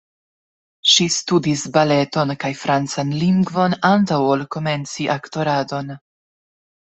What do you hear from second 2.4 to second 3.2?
kaj francan